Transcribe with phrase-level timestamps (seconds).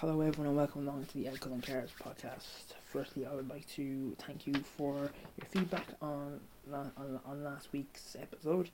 [0.00, 2.74] Hello, everyone, and welcome along to the Ed and Cares podcast.
[2.84, 6.38] Firstly, I would like to thank you for your feedback on
[6.70, 6.92] on,
[7.24, 8.68] on last week's episode.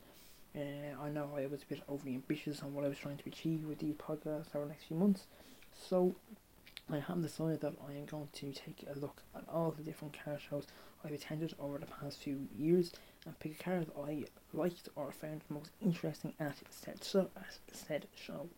[0.53, 3.29] Uh, I know I was a bit overly ambitious on what I was trying to
[3.29, 5.29] achieve with these podcasts over the next few months,
[5.88, 6.12] so
[6.90, 10.18] I have decided that I am going to take a look at all the different
[10.25, 10.66] car shows
[11.04, 12.91] I've attended over the past few years
[13.27, 17.61] and pick a car that I liked or found most interesting at said, so, at
[17.73, 18.48] said show.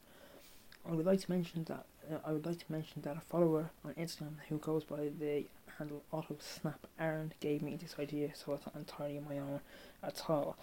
[0.89, 3.71] I would like to mention that uh, I would like to mention that a follower
[3.85, 5.47] on Instagram who goes by the
[5.79, 9.61] handle Auto Snap Aaron gave me this idea, so it's not entirely my own
[10.03, 10.57] at all.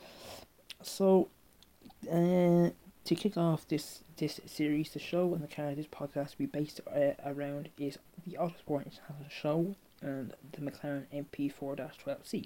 [0.81, 1.29] So,
[2.09, 2.69] uh,
[3.03, 6.45] to kick off this this series, the show and the car this podcast will be
[6.45, 12.45] based uh, around is the Autosport International Show and the McLaren MP4-12C.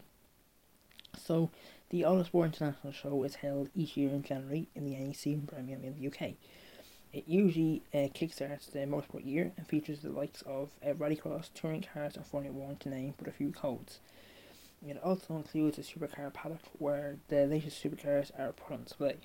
[1.17, 1.49] So,
[1.89, 5.83] the Autosport International Show is held each year in January in the NEC in Birmingham
[5.83, 6.33] in the UK.
[7.15, 11.85] It usually uh, kickstarts the motorsport year and features the likes of uh, rallycross, touring
[11.93, 13.99] cars, and Formula One to name but a few codes.
[14.85, 19.15] It also includes a supercar paddock where the latest supercars are put on display.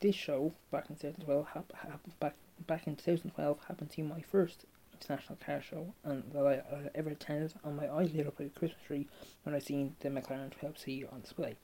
[0.00, 2.34] This show, back in 2012, hap- hap- back,
[2.66, 6.90] back in 2012, happened to be my first international car show and that I, I
[6.94, 9.08] ever attended, and my eyes lit up like a Christmas tree
[9.44, 11.56] when I seen the McLaren 12C on display.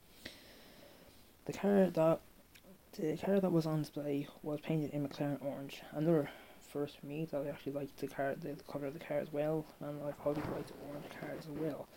[1.45, 2.20] The car that
[2.98, 5.83] the car that was on display was painted in McLaren orange.
[5.92, 6.30] Another
[6.72, 9.33] first for me that I actually liked the car, the colour of the car as
[9.33, 11.88] well, and I probably liked orange car as well.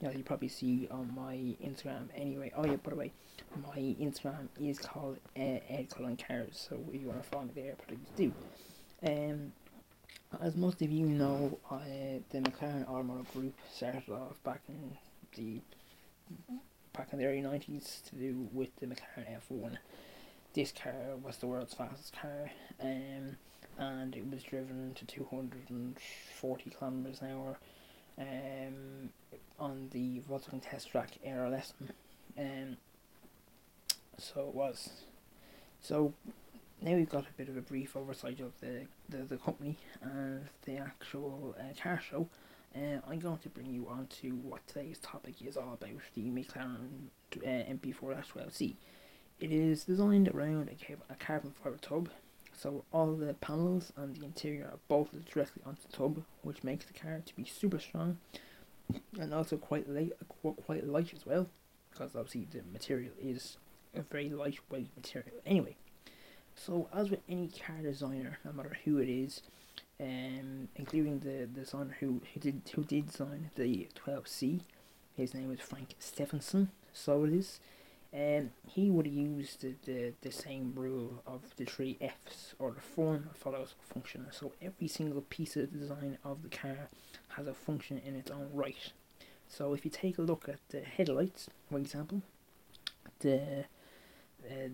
[0.00, 2.52] Yeah, you probably see on my Instagram anyway.
[2.56, 3.12] Oh yeah, by the way,
[3.62, 7.52] my Instagram is called uh, Ed Cullen Cars, so if you want to follow me
[7.54, 8.32] there, please do.
[9.06, 9.52] Um,
[10.42, 14.96] as most of you know, I, the McLaren Automotive Group started off back in
[15.36, 15.60] the
[16.96, 19.78] back in the early nineties to do with the McLaren F one
[20.54, 23.36] this car was the world's fastest car, um,
[23.76, 27.58] and it was driven to 240 kilometers an hour
[28.18, 29.10] um,
[29.58, 31.90] on the Volkswagen test track Ehra-Lessien.
[32.38, 32.76] Um,
[34.16, 34.90] so it was.
[35.80, 36.14] So
[36.80, 40.46] now we've got a bit of a brief oversight of the, the, the company and
[40.64, 42.28] the actual uh, car show.
[42.76, 46.22] Uh, I'm going to bring you on to what today's topic is all about the
[46.22, 48.74] McLaren uh, MP4-12C.
[49.40, 52.08] It is designed around a, carbon fibre tub,
[52.56, 56.86] so all the panels and the interior are bolted directly onto the tub, which makes
[56.86, 58.18] the car to be super strong
[59.18, 60.12] and also quite light,
[60.64, 61.48] quite light as well,
[61.90, 63.58] because obviously the material is
[63.94, 65.40] a very lightweight material.
[65.44, 65.76] Anyway,
[66.54, 69.42] so as with any car designer, no matter who it is,
[70.00, 74.60] um, including the designer who, who did who did design the 12C,
[75.16, 76.70] his name is Frank Stephenson.
[76.92, 77.60] So it is.
[78.14, 82.80] And he would use the, the, the same rule of the three F's, or the
[82.80, 84.28] form follows function.
[84.30, 86.88] So every single piece of design of the car
[87.30, 88.92] has a function in its own right.
[89.48, 92.22] So if you take a look at the headlights, for example,
[93.18, 93.64] the,
[94.48, 94.68] uh,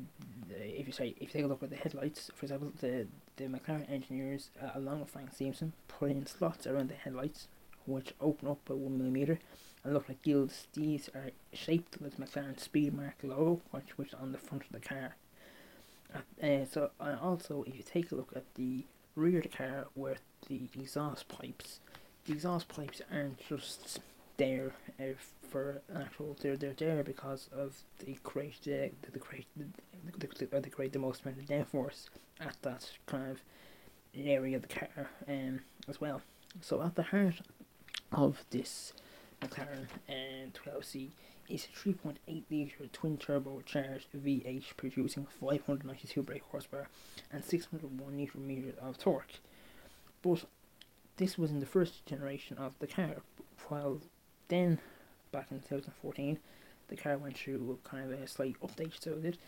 [0.49, 3.07] the if you say if you take a look at the headlights, for example, the
[3.37, 7.49] the McLaren engineers, uh, along with Frank Stephenson put in slots around the headlights,
[7.91, 9.39] which open up by one millimeter
[9.85, 10.67] and look like gills.
[10.75, 15.17] These are shaped like McLaren Speedmark logo, which was on the front of the car.
[16.43, 18.85] Uh, so, also, if you take a look at the
[19.15, 21.81] rear of the car with the exhaust pipes,
[22.27, 24.01] the exhaust pipes aren't just
[24.37, 25.05] there uh,
[25.49, 26.37] for actual.
[26.41, 29.67] They're they're there because of the create the the create the,
[30.19, 32.07] the, the, the create the most amount of downforce
[32.41, 33.41] at that kind of
[34.15, 36.23] area of the car um as well.
[36.61, 37.41] So at the heart
[38.13, 38.93] of this
[39.43, 41.11] McLaren and 12C
[41.49, 46.89] is a 3.8 litre twin turbo charged V8 producing 592 brake horsepower
[47.33, 49.41] and 601 newton meters of torque.
[50.23, 50.45] But
[51.17, 53.17] this was in the first generation of the car,
[53.69, 54.01] while
[54.49, 54.79] then,
[55.33, 56.39] back in 2014,
[56.89, 59.39] the car went through kind of a slight update, so it did,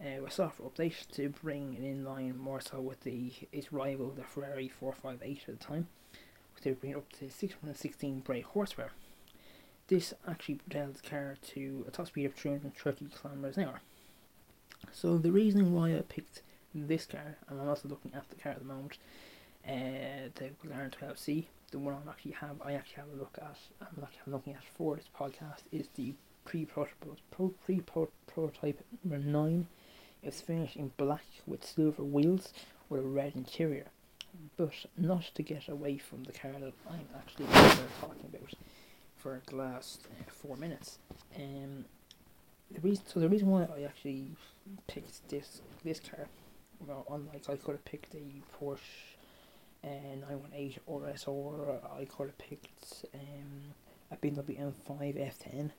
[0.00, 4.10] uh, a software update to bring it in line more so with the its rival,
[4.10, 5.88] the Ferrari 458 at the time,
[6.60, 8.90] to bring up to 616 brake horsepower
[9.92, 13.80] this actually propelled the car to a top speed of 330 kilometers an hour.
[14.90, 16.42] So the reason why I picked
[16.74, 18.96] this car, and I'm also looking at the car at the moment,
[19.68, 23.58] uh, the McLaren 12C, the one I'm actually have I actually have a look at,
[23.80, 26.14] I'm actually looking at for this podcast is the
[26.44, 29.66] pre-prototype pro, pre-prototype number nine.
[30.22, 32.52] It's finished in black with silver wheels
[32.88, 33.88] with a red interior,
[34.56, 37.46] but not to get away from the car that I'm actually
[38.00, 38.54] talking about
[39.16, 40.98] for the last uh, four minutes.
[41.36, 41.84] Um,
[42.70, 44.30] the reason, so the reason why I actually
[44.86, 46.26] picked this this car,
[46.86, 48.78] well, unlike I could have picked a Porsche
[49.82, 53.74] and uh, 918 RS or I could have picked um,
[54.10, 55.70] a BMW M5 F10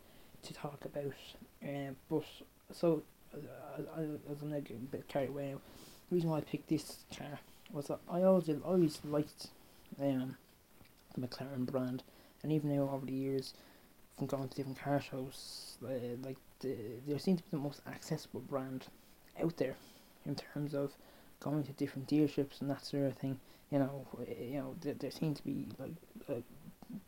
[0.43, 1.13] to talk about.
[1.63, 2.23] Um, but
[2.71, 3.03] so
[3.33, 5.55] uh, I, I was gonna get a bit carried away.
[6.09, 7.39] The reason why I picked this car
[7.73, 9.47] was that I always always liked
[9.99, 10.37] um,
[11.15, 12.03] the McLaren brand,
[12.41, 13.53] and even now over the years,
[14.17, 16.75] from going to different car shows, uh, like the,
[17.07, 18.85] they seem to be the most accessible brand
[19.41, 19.75] out there
[20.25, 20.93] in terms of
[21.39, 23.39] going to different dealerships and that sort of thing.
[23.71, 24.07] You know,
[24.39, 25.93] you know, there, there seem to be like
[26.29, 26.41] uh,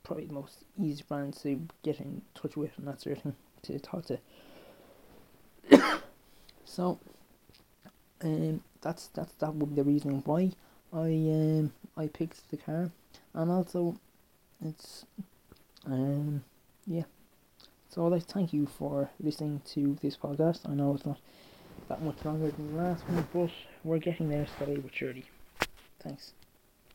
[0.03, 3.35] probably the most easy brands to get in touch with and that sort of thing
[3.63, 4.19] to talk to.
[6.65, 7.00] so,
[8.21, 10.52] um, that's that's that would be the reason why
[10.94, 12.92] I um I picked the car,
[13.34, 13.98] and also
[14.64, 15.06] it's
[15.88, 16.44] um
[16.86, 17.06] yeah.
[17.90, 20.70] So like thank you for listening to this podcast.
[20.70, 21.18] I know it's not
[21.90, 23.50] that much longer than the last one, but
[23.84, 25.26] we're getting there slowly but surely.
[26.00, 26.34] Thanks.